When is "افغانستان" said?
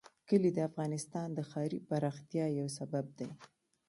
0.69-1.27